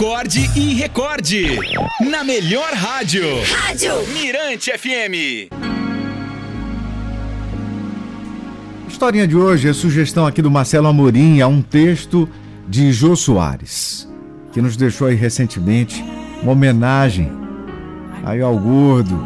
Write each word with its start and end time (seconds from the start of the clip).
acorde 0.00 0.50
e 0.56 0.72
recorde. 0.72 1.58
Na 2.10 2.24
melhor 2.24 2.72
rádio. 2.72 3.22
Rádio 3.54 3.92
Mirante 4.14 4.72
FM. 4.72 5.52
A 8.86 8.88
historinha 8.88 9.28
de 9.28 9.36
hoje 9.36 9.68
é 9.68 9.74
sugestão 9.74 10.26
aqui 10.26 10.40
do 10.40 10.50
Marcelo 10.50 10.86
Amorim 10.86 11.42
a 11.42 11.48
um 11.48 11.60
texto 11.60 12.26
de 12.66 12.90
Jô 12.92 13.14
Soares, 13.14 14.08
que 14.54 14.62
nos 14.62 14.74
deixou 14.74 15.06
aí 15.06 15.14
recentemente 15.14 16.02
uma 16.42 16.52
homenagem 16.52 17.30
aí 18.24 18.40
ao 18.40 18.58
gordo, 18.58 19.22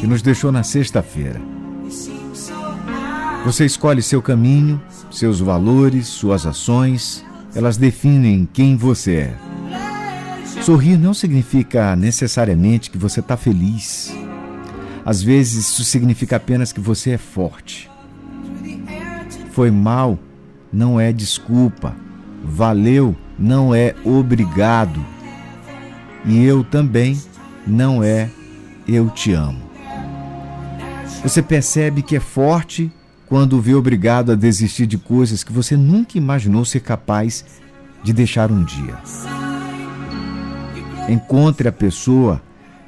que 0.00 0.08
nos 0.08 0.22
deixou 0.22 0.50
na 0.50 0.64
sexta-feira. 0.64 1.40
Você 3.44 3.64
escolhe 3.64 4.02
seu 4.02 4.20
caminho, 4.20 4.82
seus 5.08 5.38
valores, 5.38 6.08
suas 6.08 6.44
ações, 6.46 7.24
elas 7.54 7.76
definem 7.76 8.48
quem 8.52 8.76
você 8.76 9.14
é. 9.18 9.53
Sorrir 10.64 10.96
não 10.96 11.12
significa 11.12 11.94
necessariamente 11.94 12.90
que 12.90 12.96
você 12.96 13.20
está 13.20 13.36
feliz. 13.36 14.16
Às 15.04 15.22
vezes 15.22 15.68
isso 15.68 15.84
significa 15.84 16.36
apenas 16.36 16.72
que 16.72 16.80
você 16.80 17.10
é 17.10 17.18
forte. 17.18 17.90
Foi 19.50 19.70
mal 19.70 20.18
não 20.72 20.98
é 20.98 21.12
desculpa. 21.12 21.94
Valeu 22.42 23.14
não 23.38 23.74
é 23.74 23.94
obrigado. 24.06 25.04
E 26.24 26.42
eu 26.42 26.64
também 26.64 27.20
não 27.66 28.02
é 28.02 28.30
eu 28.88 29.10
te 29.10 29.34
amo. 29.34 29.62
Você 31.22 31.42
percebe 31.42 32.00
que 32.00 32.16
é 32.16 32.20
forte 32.20 32.90
quando 33.26 33.60
vê 33.60 33.74
obrigado 33.74 34.32
a 34.32 34.34
desistir 34.34 34.86
de 34.86 34.96
coisas 34.96 35.44
que 35.44 35.52
você 35.52 35.76
nunca 35.76 36.16
imaginou 36.16 36.64
ser 36.64 36.80
capaz 36.80 37.44
de 38.02 38.14
deixar 38.14 38.50
um 38.50 38.64
dia. 38.64 38.98
Encontre 41.08 41.68
a 41.68 41.72
pessoa 41.72 42.42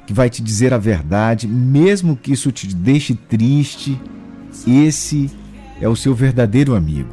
que 0.05 0.13
vai 0.13 0.29
te 0.29 0.41
dizer 0.41 0.73
a 0.73 0.77
verdade, 0.77 1.47
mesmo 1.47 2.15
que 2.15 2.31
isso 2.31 2.51
te 2.51 2.73
deixe 2.73 3.13
triste. 3.13 3.99
Esse 4.65 5.29
é 5.79 5.87
o 5.87 5.95
seu 5.95 6.15
verdadeiro 6.15 6.75
amigo. 6.75 7.09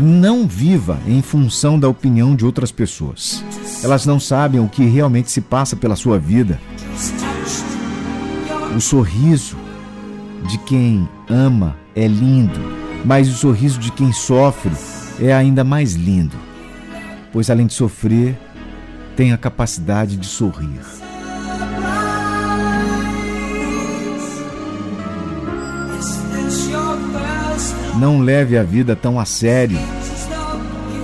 Não 0.00 0.46
viva 0.46 0.98
em 1.06 1.22
função 1.22 1.78
da 1.78 1.88
opinião 1.88 2.34
de 2.34 2.44
outras 2.44 2.70
pessoas. 2.70 3.44
Elas 3.82 4.04
não 4.04 4.18
sabem 4.18 4.60
o 4.60 4.68
que 4.68 4.84
realmente 4.84 5.30
se 5.30 5.40
passa 5.40 5.76
pela 5.76 5.96
sua 5.96 6.18
vida. 6.18 6.60
O 8.76 8.80
sorriso 8.80 9.56
de 10.48 10.58
quem 10.58 11.08
ama 11.28 11.76
é 11.94 12.06
lindo, 12.06 12.60
mas 13.04 13.28
o 13.28 13.32
sorriso 13.32 13.78
de 13.78 13.90
quem 13.90 14.12
sofre 14.12 14.72
é 15.20 15.32
ainda 15.32 15.64
mais 15.64 15.94
lindo, 15.94 16.36
pois 17.36 17.50
além 17.50 17.66
de 17.66 17.74
sofrer, 17.74 18.34
tem 19.14 19.30
a 19.30 19.36
capacidade 19.36 20.16
de 20.16 20.24
sorrir. 20.24 20.80
Não 27.98 28.20
leve 28.20 28.56
a 28.56 28.62
vida 28.62 28.96
tão 28.96 29.20
a 29.20 29.26
sério. 29.26 29.78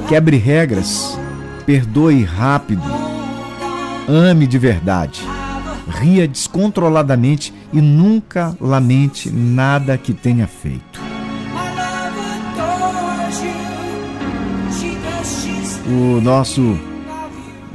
Quebre 0.09 0.39
regras, 0.39 1.19
perdoe 1.67 2.25
rápido, 2.25 2.83
ame 4.09 4.47
de 4.47 4.57
verdade, 4.57 5.21
ria 5.87 6.27
descontroladamente 6.27 7.53
e 7.75 7.79
nunca 7.83 8.57
lamente 8.59 9.31
nada 9.31 9.99
que 9.99 10.15
tenha 10.15 10.47
feito. 10.47 11.13
O 15.87 16.21
nosso 16.21 16.79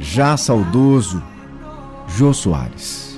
já 0.00 0.36
saudoso 0.36 1.22
Jô 2.08 2.32
Soares. 2.32 3.17